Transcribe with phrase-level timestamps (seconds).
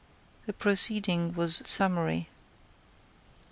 [0.47, 2.27] The proceeding was summary.